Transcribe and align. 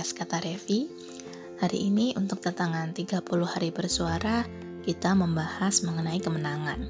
podcast 0.00 0.16
Kata 0.16 0.40
Revi. 0.40 0.88
Hari 1.60 1.92
ini 1.92 2.16
untuk 2.16 2.40
tantangan 2.40 2.96
30 2.96 3.20
hari 3.44 3.68
bersuara, 3.68 4.48
kita 4.80 5.12
membahas 5.12 5.84
mengenai 5.84 6.16
kemenangan. 6.16 6.88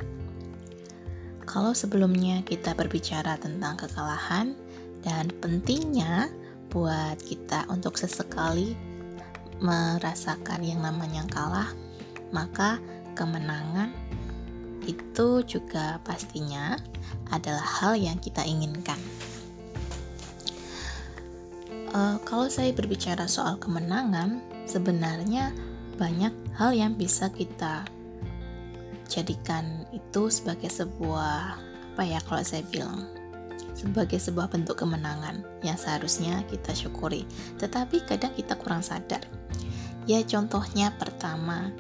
Kalau 1.43 1.75
sebelumnya 1.75 2.47
kita 2.47 2.71
berbicara 2.79 3.35
tentang 3.35 3.83
kekalahan 3.83 4.55
dan 5.03 5.27
pentingnya 5.43 6.31
buat 6.71 7.19
kita 7.27 7.67
untuk 7.67 7.99
sesekali 7.99 8.79
merasakan 9.59 10.63
yang 10.63 10.79
namanya 10.79 11.27
kalah, 11.35 11.75
maka 12.31 12.79
kemenangan 13.19 13.91
itu 14.87 15.43
juga 15.51 15.99
pastinya 16.07 16.79
adalah 17.35 17.67
hal 17.83 17.99
yang 17.99 18.23
kita 18.23 18.47
inginkan. 18.47 19.03
Uh, 21.91 22.23
kalau 22.23 22.47
saya 22.47 22.71
berbicara 22.71 23.27
soal 23.27 23.59
kemenangan, 23.59 24.39
sebenarnya 24.63 25.51
banyak 25.99 26.31
hal 26.55 26.71
yang 26.71 26.95
bisa 26.95 27.27
kita 27.35 27.83
jadikan 29.11 29.85
itu 29.91 30.31
sebagai 30.31 30.71
sebuah 30.71 31.59
apa 31.91 32.03
ya 32.07 32.23
kalau 32.23 32.47
saya 32.47 32.63
bilang 32.71 33.11
sebagai 33.75 34.23
sebuah 34.23 34.55
bentuk 34.55 34.79
kemenangan 34.79 35.43
yang 35.67 35.75
seharusnya 35.75 36.47
kita 36.47 36.71
syukuri. 36.77 37.27
Tetapi 37.59 38.07
kadang 38.07 38.33
kita 38.39 38.55
kurang 38.55 38.87
sadar. 38.87 39.27
Ya 40.07 40.23
contohnya 40.23 40.95
pertama, 40.95 41.75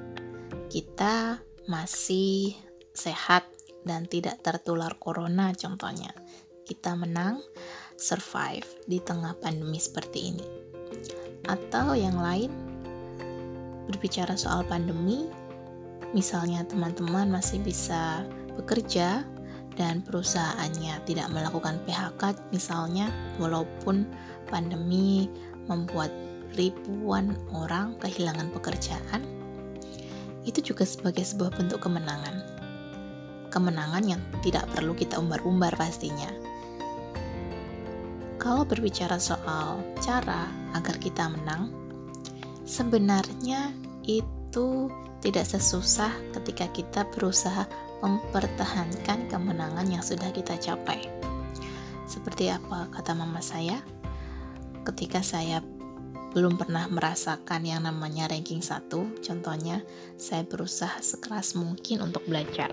kita 0.72 1.38
masih 1.70 2.58
sehat 2.96 3.46
dan 3.86 4.10
tidak 4.10 4.42
tertular 4.42 4.96
corona 4.98 5.54
contohnya. 5.54 6.10
Kita 6.66 6.98
menang 6.98 7.42
survive 8.00 8.64
di 8.88 8.96
tengah 9.04 9.36
pandemi 9.38 9.76
seperti 9.76 10.32
ini. 10.32 10.46
Atau 11.46 11.92
yang 11.92 12.16
lain, 12.16 12.48
berbicara 13.86 14.34
soal 14.34 14.64
pandemi, 14.64 15.28
misalnya 16.16 16.64
teman-teman 16.66 17.28
masih 17.30 17.60
bisa 17.62 18.24
bekerja 18.58 19.22
dan 19.78 20.02
perusahaannya 20.02 20.98
tidak 21.06 21.30
melakukan 21.30 21.78
PHK 21.86 22.36
misalnya 22.50 23.08
walaupun 23.38 24.04
pandemi 24.50 25.30
membuat 25.70 26.10
ribuan 26.58 27.38
orang 27.54 27.94
kehilangan 28.02 28.50
pekerjaan 28.50 29.22
itu 30.42 30.58
juga 30.60 30.82
sebagai 30.82 31.22
sebuah 31.22 31.54
bentuk 31.54 31.78
kemenangan 31.78 32.42
kemenangan 33.54 34.02
yang 34.04 34.22
tidak 34.42 34.66
perlu 34.74 34.92
kita 34.92 35.14
umbar-umbar 35.16 35.70
pastinya 35.78 36.28
kalau 38.40 38.64
berbicara 38.64 39.20
soal 39.20 39.84
cara 40.00 40.48
agar 40.72 40.96
kita 40.96 41.28
menang, 41.28 41.68
sebenarnya 42.64 43.76
itu 44.08 44.88
tidak 45.20 45.44
sesusah 45.44 46.08
ketika 46.40 46.64
kita 46.72 47.04
berusaha 47.12 47.68
mempertahankan 48.00 49.28
kemenangan 49.28 49.84
yang 49.84 50.00
sudah 50.00 50.32
kita 50.32 50.56
capai. 50.56 51.04
Seperti 52.08 52.48
apa 52.48 52.88
kata 52.88 53.12
mama 53.12 53.44
saya? 53.44 53.76
Ketika 54.88 55.20
saya 55.20 55.60
belum 56.32 56.56
pernah 56.56 56.88
merasakan 56.88 57.68
yang 57.68 57.84
namanya 57.84 58.32
ranking 58.32 58.64
1, 58.64 58.88
contohnya 59.20 59.84
saya 60.16 60.48
berusaha 60.48 60.96
sekeras 61.04 61.52
mungkin 61.60 62.00
untuk 62.00 62.24
belajar. 62.24 62.72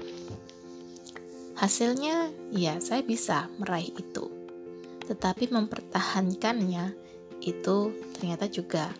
Hasilnya, 1.60 2.32
ya 2.56 2.80
saya 2.80 3.04
bisa 3.04 3.52
meraih 3.60 3.92
itu 3.92 4.27
tetapi 5.08 5.50
mempertahankannya 5.50 6.94
itu 7.42 7.78
ternyata 8.18 8.52
juga 8.52 8.92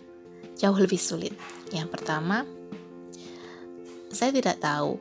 jauh 0.58 0.78
lebih 0.78 0.98
sulit. 0.98 1.36
Yang 1.70 2.00
pertama, 2.00 2.48
saya 4.10 4.32
tidak 4.32 4.64
tahu 4.64 4.98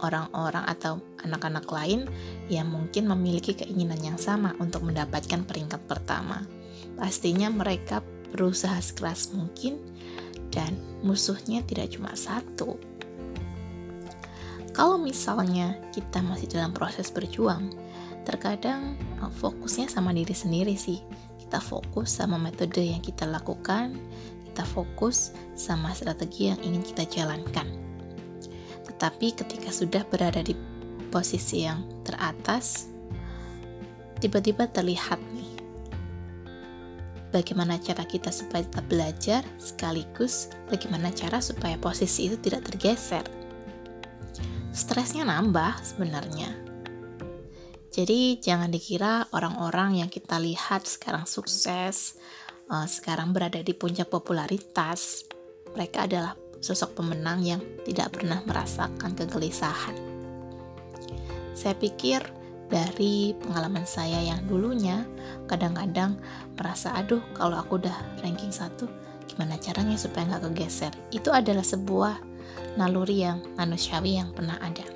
orang-orang 0.00 0.64
atau 0.66 1.02
anak-anak 1.22 1.66
lain 1.68 2.06
yang 2.48 2.70
mungkin 2.70 3.10
memiliki 3.10 3.54
keinginan 3.54 3.98
yang 4.00 4.18
sama 4.18 4.54
untuk 4.62 4.86
mendapatkan 4.86 5.44
peringkat 5.44 5.82
pertama. 5.84 6.46
Pastinya 6.98 7.50
mereka 7.50 8.02
berusaha 8.34 8.78
sekeras 8.78 9.34
mungkin 9.34 9.78
dan 10.54 10.74
musuhnya 11.02 11.62
tidak 11.66 11.94
cuma 11.94 12.14
satu. 12.14 12.78
Kalau 14.72 14.94
misalnya 14.94 15.74
kita 15.90 16.22
masih 16.22 16.46
dalam 16.54 16.70
proses 16.70 17.10
berjuang, 17.10 17.74
terkadang 18.28 19.00
uh, 19.24 19.32
fokusnya 19.40 19.88
sama 19.88 20.12
diri 20.12 20.36
sendiri 20.36 20.76
sih. 20.76 21.00
Kita 21.40 21.64
fokus 21.64 22.20
sama 22.20 22.36
metode 22.36 22.84
yang 22.84 23.00
kita 23.00 23.24
lakukan 23.24 23.96
kita 24.58 24.74
fokus 24.74 25.30
sama 25.54 25.94
strategi 25.94 26.50
yang 26.50 26.58
ingin 26.66 26.82
kita 26.82 27.06
jalankan. 27.06 27.70
Tetapi 28.90 29.38
ketika 29.38 29.70
sudah 29.70 30.02
berada 30.10 30.42
di 30.42 30.58
posisi 31.14 31.62
yang 31.62 31.86
teratas 32.02 32.90
tiba-tiba 34.18 34.66
terlihat 34.66 35.22
nih 35.30 35.46
bagaimana 37.30 37.78
cara 37.78 38.02
kita 38.02 38.34
supaya 38.34 38.66
tetap 38.66 38.82
belajar 38.90 39.46
sekaligus 39.62 40.50
bagaimana 40.66 41.14
cara 41.14 41.38
supaya 41.38 41.78
posisi 41.78 42.26
itu 42.26 42.34
tidak 42.42 42.66
tergeser. 42.66 43.22
Stresnya 44.74 45.22
nambah 45.22 45.78
sebenarnya 45.86 46.67
jadi 47.98 48.38
jangan 48.38 48.70
dikira 48.70 49.26
orang-orang 49.34 49.98
yang 49.98 50.06
kita 50.06 50.38
lihat 50.38 50.86
sekarang 50.86 51.26
sukses, 51.26 52.14
uh, 52.70 52.86
sekarang 52.86 53.34
berada 53.34 53.58
di 53.58 53.74
puncak 53.74 54.06
popularitas, 54.06 55.26
mereka 55.74 56.06
adalah 56.06 56.38
sosok 56.62 56.94
pemenang 56.94 57.42
yang 57.42 57.58
tidak 57.82 58.14
pernah 58.14 58.38
merasakan 58.46 59.18
kegelisahan. 59.18 59.98
Saya 61.58 61.74
pikir 61.74 62.22
dari 62.70 63.34
pengalaman 63.34 63.82
saya 63.82 64.22
yang 64.22 64.46
dulunya 64.46 65.02
kadang-kadang 65.50 66.22
merasa 66.54 66.94
aduh 66.94 67.24
kalau 67.34 67.58
aku 67.58 67.82
udah 67.82 68.22
ranking 68.22 68.54
satu 68.54 68.86
gimana 69.26 69.58
caranya 69.58 69.98
supaya 69.98 70.38
nggak 70.38 70.46
kegeser? 70.54 70.94
Itu 71.10 71.34
adalah 71.34 71.66
sebuah 71.66 72.14
naluri 72.78 73.26
yang 73.26 73.42
manusiawi 73.58 74.22
yang 74.22 74.30
pernah 74.30 74.54
ada. 74.62 74.86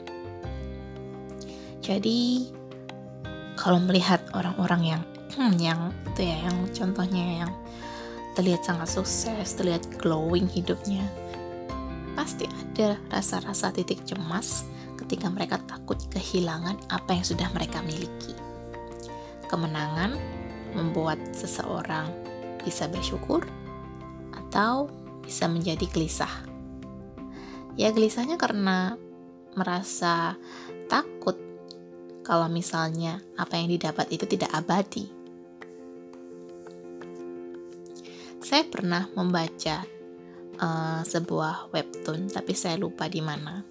Jadi 1.83 2.47
kalau 3.63 3.79
melihat 3.79 4.19
orang-orang 4.35 4.83
yang 4.83 5.03
hmm, 5.39 5.55
yang 5.63 5.81
itu 6.11 6.27
ya 6.27 6.51
yang 6.51 6.67
contohnya 6.75 7.47
yang 7.47 7.53
terlihat 8.35 8.67
sangat 8.67 8.91
sukses, 8.91 9.55
terlihat 9.55 9.87
glowing 10.03 10.51
hidupnya, 10.51 11.07
pasti 12.19 12.51
ada 12.51 12.99
rasa-rasa 13.15 13.71
titik 13.71 14.03
cemas 14.03 14.67
ketika 14.99 15.31
mereka 15.31 15.63
takut 15.71 16.01
kehilangan 16.11 16.75
apa 16.91 17.15
yang 17.15 17.23
sudah 17.23 17.47
mereka 17.55 17.79
miliki. 17.87 18.35
Kemenangan 19.47 20.19
membuat 20.75 21.21
seseorang 21.31 22.11
bisa 22.67 22.91
bersyukur 22.91 23.47
atau 24.35 24.91
bisa 25.23 25.47
menjadi 25.47 25.87
gelisah. 25.93 26.35
Ya 27.79 27.95
gelisahnya 27.95 28.41
karena 28.41 28.97
merasa 29.55 30.35
takut 30.89 31.52
kalau 32.23 32.47
misalnya 32.47 33.19
apa 33.35 33.59
yang 33.59 33.69
didapat 33.71 34.07
itu 34.15 34.25
tidak 34.27 34.51
abadi. 34.55 35.11
Saya 38.43 38.67
pernah 38.67 39.07
membaca 39.15 39.87
uh, 40.59 41.03
sebuah 41.07 41.71
webtoon, 41.71 42.31
tapi 42.31 42.55
saya 42.55 42.79
lupa 42.79 43.07
di 43.07 43.23
mana. 43.23 43.63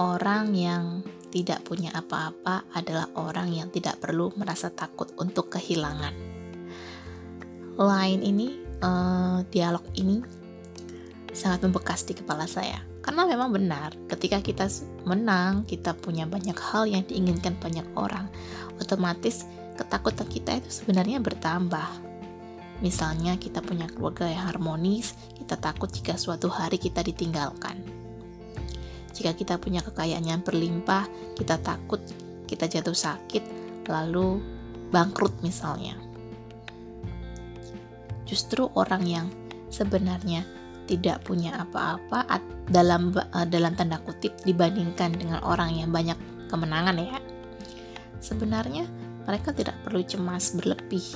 Orang 0.00 0.54
yang 0.54 1.06
tidak 1.30 1.62
punya 1.62 1.94
apa-apa 1.94 2.66
adalah 2.74 3.06
orang 3.14 3.54
yang 3.54 3.68
tidak 3.70 4.02
perlu 4.02 4.34
merasa 4.34 4.70
takut 4.70 5.14
untuk 5.14 5.52
kehilangan. 5.52 6.14
Lain 7.78 8.20
ini, 8.20 8.58
uh, 8.82 9.46
dialog 9.46 9.86
ini 9.94 10.18
sangat 11.30 11.70
membekas 11.70 12.02
di 12.02 12.18
kepala 12.18 12.50
saya 12.50 12.89
karena 13.00 13.24
memang 13.24 13.48
benar, 13.56 13.96
ketika 14.12 14.44
kita 14.44 14.68
menang, 15.08 15.64
kita 15.64 15.96
punya 15.96 16.28
banyak 16.28 16.56
hal 16.56 16.84
yang 16.84 17.00
diinginkan 17.08 17.56
banyak 17.56 17.84
orang. 17.96 18.28
Otomatis 18.76 19.48
ketakutan 19.80 20.28
kita 20.28 20.60
itu 20.60 20.68
sebenarnya 20.68 21.16
bertambah. 21.24 21.88
Misalnya 22.84 23.40
kita 23.40 23.64
punya 23.64 23.88
keluarga 23.88 24.28
yang 24.28 24.52
harmonis, 24.52 25.16
kita 25.36 25.56
takut 25.56 25.88
jika 25.88 26.16
suatu 26.20 26.52
hari 26.52 26.76
kita 26.76 27.00
ditinggalkan. 27.00 27.80
Jika 29.16 29.32
kita 29.36 29.56
punya 29.56 29.80
kekayaan 29.84 30.24
yang 30.24 30.40
berlimpah, 30.44 31.08
kita 31.36 31.60
takut 31.60 32.00
kita 32.44 32.68
jatuh 32.68 32.96
sakit, 32.96 33.44
lalu 33.88 34.40
bangkrut 34.92 35.32
misalnya. 35.40 35.96
Justru 38.28 38.68
orang 38.76 39.04
yang 39.08 39.26
sebenarnya 39.72 40.59
tidak 40.90 41.22
punya 41.22 41.54
apa-apa 41.54 42.26
dalam 42.66 43.14
uh, 43.14 43.46
dalam 43.46 43.78
tanda 43.78 44.02
kutip 44.02 44.34
dibandingkan 44.42 45.14
dengan 45.14 45.38
orang 45.46 45.70
yang 45.78 45.94
banyak 45.94 46.18
kemenangan 46.50 46.98
ya. 46.98 47.22
Sebenarnya 48.18 48.90
mereka 49.22 49.54
tidak 49.54 49.78
perlu 49.86 50.02
cemas 50.02 50.50
berlebih 50.58 51.06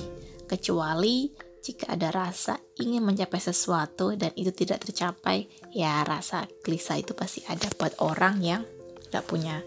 kecuali 0.47 1.27
jika 1.59 1.97
ada 1.97 2.13
rasa 2.13 2.55
ingin 2.77 3.03
mencapai 3.03 3.41
sesuatu 3.41 4.13
dan 4.13 4.29
itu 4.37 4.53
tidak 4.53 4.85
tercapai, 4.85 5.49
ya 5.73 6.05
rasa 6.05 6.45
gelisah 6.61 7.01
itu 7.01 7.17
pasti 7.17 7.41
ada 7.49 7.65
buat 7.75 7.97
orang 7.99 8.37
yang 8.39 8.61
tidak 9.09 9.25
punya 9.25 9.65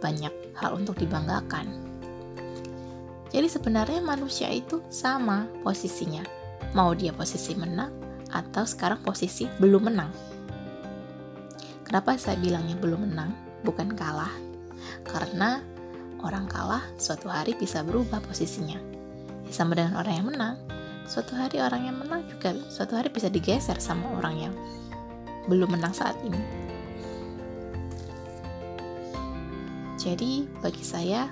banyak 0.00 0.32
hal 0.56 0.74
untuk 0.74 0.96
dibanggakan. 0.96 1.68
Jadi 3.28 3.52
sebenarnya 3.52 4.00
manusia 4.00 4.48
itu 4.48 4.80
sama 4.88 5.44
posisinya. 5.60 6.24
Mau 6.72 6.96
dia 6.96 7.12
posisi 7.12 7.52
menang 7.52 8.05
atau 8.32 8.64
sekarang 8.66 9.02
posisi 9.02 9.46
belum 9.58 9.92
menang. 9.92 10.10
Kenapa 11.86 12.18
saya 12.18 12.34
bilangnya 12.42 12.74
belum 12.82 13.06
menang, 13.06 13.30
bukan 13.62 13.94
kalah? 13.94 14.32
Karena 15.06 15.62
orang 16.26 16.50
kalah 16.50 16.82
suatu 16.98 17.30
hari 17.30 17.54
bisa 17.54 17.86
berubah 17.86 18.18
posisinya. 18.26 18.78
Ya, 19.46 19.52
sama 19.54 19.78
dengan 19.78 19.94
orang 20.02 20.14
yang 20.18 20.26
menang, 20.26 20.54
suatu 21.06 21.38
hari 21.38 21.62
orang 21.62 21.86
yang 21.86 21.96
menang 22.02 22.26
juga 22.26 22.58
suatu 22.66 22.98
hari 22.98 23.14
bisa 23.14 23.30
digeser 23.30 23.78
sama 23.78 24.10
orang 24.18 24.34
yang 24.50 24.54
belum 25.46 25.78
menang 25.78 25.94
saat 25.94 26.18
ini. 26.26 26.66
Jadi, 29.96 30.46
bagi 30.62 30.82
saya, 30.86 31.26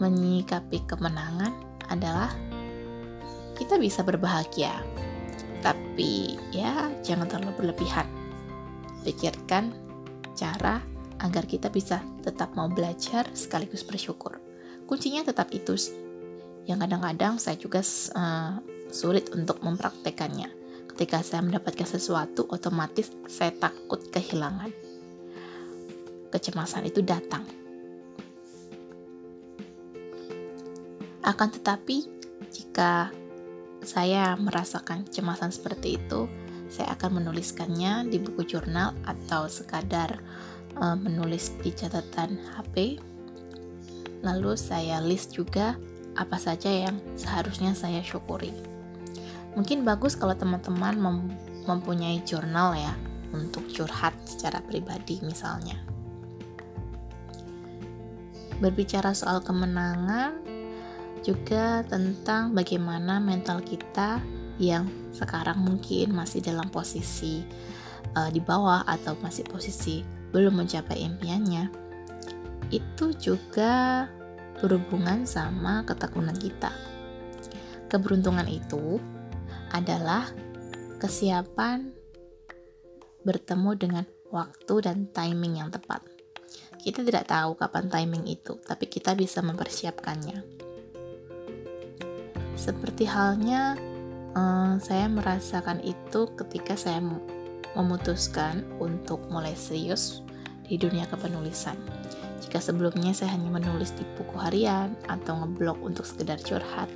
menyikapi 0.00 0.84
kemenangan 0.88 1.52
adalah 1.92 2.32
kita 3.56 3.76
bisa 3.76 4.00
berbahagia, 4.00 4.72
tapi 5.94 6.34
ya 6.50 6.90
jangan 7.06 7.30
terlalu 7.30 7.54
berlebihan. 7.54 8.02
Pikirkan 9.06 9.70
cara 10.34 10.82
agar 11.22 11.46
kita 11.46 11.70
bisa 11.70 12.02
tetap 12.18 12.50
mau 12.58 12.66
belajar 12.66 13.30
sekaligus 13.30 13.86
bersyukur. 13.86 14.42
Kuncinya 14.90 15.22
tetap 15.22 15.54
itu 15.54 15.78
sih 15.78 15.94
yang 16.66 16.82
kadang-kadang 16.82 17.38
saya 17.38 17.54
juga 17.54 17.78
uh, 18.18 18.58
sulit 18.90 19.30
untuk 19.38 19.62
mempraktekannya. 19.62 20.50
Ketika 20.90 21.22
saya 21.22 21.46
mendapatkan 21.46 21.86
sesuatu, 21.86 22.50
otomatis 22.50 23.14
saya 23.30 23.54
takut 23.54 24.02
kehilangan. 24.10 24.74
Kecemasan 26.34 26.90
itu 26.90 27.06
datang. 27.06 27.46
Akan 31.22 31.54
tetapi, 31.54 32.02
jika 32.50 33.14
saya 33.84 34.34
merasakan 34.40 35.04
kecemasan 35.08 35.52
seperti 35.52 36.00
itu, 36.00 36.26
saya 36.72 36.96
akan 36.96 37.22
menuliskannya 37.22 38.08
di 38.08 38.18
buku 38.18 38.44
jurnal 38.48 38.96
atau 39.04 39.46
sekadar 39.46 40.18
uh, 40.80 40.96
menulis 40.96 41.54
di 41.60 41.70
catatan 41.70 42.40
HP. 42.56 42.98
Lalu 44.24 44.56
saya 44.56 45.04
list 45.04 45.36
juga 45.36 45.76
apa 46.16 46.40
saja 46.40 46.70
yang 46.70 46.96
seharusnya 47.14 47.76
saya 47.76 48.00
syukuri. 48.00 48.50
Mungkin 49.54 49.86
bagus 49.86 50.18
kalau 50.18 50.34
teman-teman 50.34 50.94
mem 50.98 51.18
mempunyai 51.64 52.20
jurnal 52.28 52.76
ya 52.76 52.92
untuk 53.32 53.64
curhat 53.72 54.12
secara 54.28 54.60
pribadi 54.60 55.20
misalnya. 55.24 55.80
Berbicara 58.60 59.16
soal 59.16 59.40
kemenangan 59.40 60.53
juga 61.24 61.80
tentang 61.88 62.52
bagaimana 62.52 63.16
mental 63.18 63.64
kita 63.64 64.20
yang 64.60 64.86
sekarang 65.10 65.58
mungkin 65.64 66.14
masih 66.14 66.44
dalam 66.44 66.68
posisi 66.68 67.42
uh, 68.14 68.30
di 68.30 68.38
bawah 68.38 68.84
atau 68.84 69.16
masih 69.18 69.48
posisi 69.48 70.04
belum 70.30 70.60
mencapai 70.62 71.00
impiannya 71.00 71.84
itu 72.70 73.14
juga 73.16 74.06
berhubungan 74.58 75.28
sama 75.28 75.82
ketekunan 75.84 76.34
kita. 76.34 76.72
Keberuntungan 77.90 78.48
itu 78.48 78.98
adalah 79.70 80.26
kesiapan 80.98 81.94
bertemu 83.22 83.70
dengan 83.76 84.04
waktu 84.30 84.74
dan 84.82 85.06
timing 85.10 85.62
yang 85.62 85.70
tepat. 85.70 86.02
Kita 86.80 87.00
tidak 87.00 87.30
tahu 87.30 87.56
kapan 87.56 87.88
timing 87.88 88.28
itu, 88.28 88.60
tapi 88.60 88.90
kita 88.90 89.16
bisa 89.16 89.40
mempersiapkannya. 89.40 90.53
Seperti 92.54 93.04
halnya 93.06 93.74
eh, 94.34 94.74
saya 94.78 95.06
merasakan 95.10 95.82
itu 95.82 96.30
ketika 96.38 96.78
saya 96.78 97.02
memutuskan 97.74 98.62
untuk 98.78 99.20
mulai 99.28 99.52
serius 99.58 100.22
di 100.64 100.78
dunia 100.80 101.04
kepenulisan. 101.10 101.76
Jika 102.40 102.62
sebelumnya 102.62 103.10
saya 103.10 103.34
hanya 103.34 103.50
menulis 103.50 103.90
di 103.98 104.06
buku 104.14 104.38
harian 104.38 104.94
atau 105.10 105.42
ngeblog 105.42 105.80
untuk 105.82 106.06
sekedar 106.06 106.38
curhat, 106.38 106.86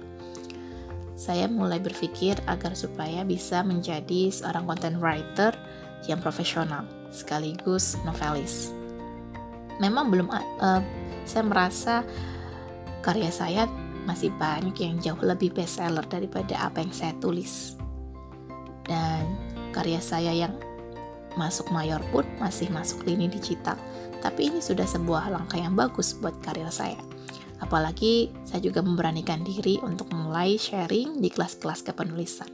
saya 1.18 1.50
mulai 1.50 1.82
berpikir 1.82 2.38
agar 2.46 2.78
supaya 2.78 3.26
bisa 3.26 3.66
menjadi 3.66 4.30
seorang 4.30 4.70
content 4.70 5.02
writer 5.02 5.50
yang 6.06 6.22
profesional 6.22 6.86
sekaligus 7.10 7.98
novelis. 8.06 8.70
Memang 9.82 10.14
belum 10.14 10.30
uh, 10.30 10.82
saya 11.26 11.42
merasa 11.42 11.94
karya 13.02 13.30
saya 13.34 13.66
masih 14.08 14.32
banyak 14.40 14.72
yang 14.80 14.96
jauh 14.96 15.20
lebih 15.20 15.52
bestseller 15.52 16.04
daripada 16.08 16.56
apa 16.64 16.80
yang 16.80 16.92
saya 16.96 17.12
tulis. 17.20 17.76
Dan 18.88 19.36
karya 19.76 20.00
saya 20.00 20.32
yang 20.32 20.56
masuk 21.36 21.68
mayor 21.68 22.00
pun 22.08 22.24
masih 22.40 22.72
masuk 22.72 23.04
lini 23.04 23.28
digital 23.28 23.76
tapi 24.18 24.50
ini 24.50 24.58
sudah 24.58 24.86
sebuah 24.86 25.30
langkah 25.30 25.58
yang 25.58 25.78
bagus 25.78 26.14
buat 26.18 26.34
karir 26.42 26.66
saya. 26.74 26.98
Apalagi 27.58 28.30
saya 28.46 28.62
juga 28.62 28.82
memberanikan 28.82 29.42
diri 29.42 29.82
untuk 29.82 30.10
mulai 30.14 30.58
sharing 30.58 31.18
di 31.18 31.30
kelas-kelas 31.30 31.82
kepenulisan. 31.86 32.50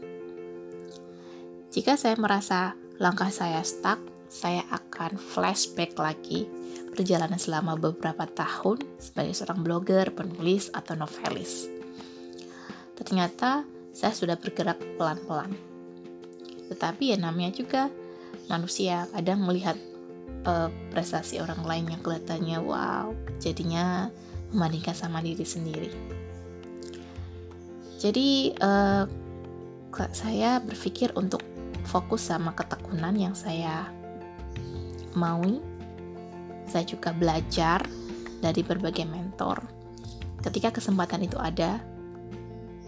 Jika 1.73 1.97
saya 1.99 2.17
merasa 2.17 2.73
langkah 2.97 3.29
saya 3.29 3.61
stuck, 3.67 4.01
saya 4.35 4.67
akan 4.75 5.15
flashback 5.15 5.95
lagi 5.95 6.51
perjalanan 6.91 7.39
selama 7.39 7.79
beberapa 7.79 8.27
tahun 8.27 8.83
sebagai 8.99 9.31
seorang 9.39 9.63
blogger, 9.63 10.11
penulis, 10.11 10.75
atau 10.75 10.99
novelis. 10.99 11.71
Ternyata 12.99 13.63
saya 13.95 14.11
sudah 14.11 14.35
bergerak 14.35 14.83
pelan-pelan. 14.99 15.55
Tetapi 16.67 17.15
ya 17.15 17.17
namanya 17.23 17.55
juga 17.55 17.87
manusia 18.51 19.07
kadang 19.15 19.47
melihat 19.47 19.79
uh, 20.51 20.67
prestasi 20.91 21.39
orang 21.39 21.63
lain 21.63 21.95
yang 21.95 22.03
kelihatannya 22.03 22.59
wow, 22.59 23.15
jadinya 23.39 24.11
membandingkan 24.51 24.99
sama 24.99 25.23
diri 25.23 25.47
sendiri. 25.47 25.91
Jadi 28.03 28.51
uh, 28.59 29.07
saya 30.11 30.59
berpikir 30.59 31.15
untuk 31.15 31.41
fokus 31.87 32.27
sama 32.35 32.51
ketekunan 32.59 33.15
yang 33.15 33.39
saya 33.39 33.87
maui. 35.17 35.63
Saya 36.69 36.87
juga 36.87 37.11
belajar 37.15 37.83
dari 38.43 38.61
berbagai 38.61 39.09
mentor. 39.09 39.65
Ketika 40.45 40.75
kesempatan 40.75 41.25
itu 41.25 41.41
ada, 41.41 41.81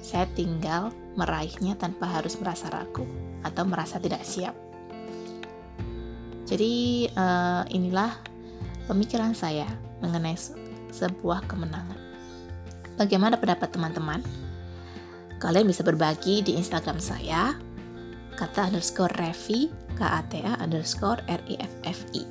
saya 0.05 0.29
tinggal 0.37 0.93
meraihnya 1.17 1.75
tanpa 1.81 2.07
harus 2.07 2.37
merasa 2.39 2.69
ragu 2.69 3.09
atau 3.43 3.65
merasa 3.65 3.97
tidak 3.97 4.23
siap. 4.23 4.55
Jadi 6.47 7.07
uh, 7.11 7.67
inilah 7.73 8.15
pemikiran 8.87 9.35
saya 9.35 9.67
mengenai 9.99 10.39
sebuah 10.95 11.49
kemenangan. 11.51 11.99
Bagaimana 12.95 13.35
pendapat 13.37 13.75
teman-teman? 13.75 14.23
Kalian 15.37 15.69
bisa 15.69 15.85
berbagi 15.85 16.41
di 16.41 16.57
Instagram 16.57 16.97
saya 16.97 17.53
kata 18.37 18.69
underscore 18.69 19.13
revi 19.17 19.73
kata 19.97 20.61
underscore 20.61 21.25
riffi. 21.27 22.23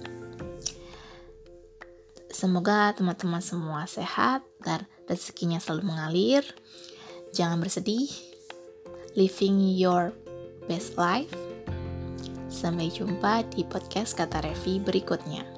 Semoga 2.30 2.94
teman-teman 2.94 3.42
semua 3.42 3.90
sehat 3.90 4.46
dan 4.62 4.86
rezekinya 5.10 5.58
selalu 5.58 5.90
mengalir. 5.90 6.44
Jangan 7.34 7.58
bersedih. 7.58 8.12
Living 9.16 9.72
your 9.80 10.12
best 10.68 11.00
life 11.00 11.32
Sampai 12.56 12.88
jumpa 12.88 13.44
di 13.52 13.68
podcast 13.68 14.16
Kata 14.16 14.40
Revi 14.40 14.80
berikutnya. 14.80 15.55